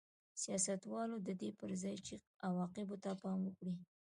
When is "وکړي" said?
3.45-3.75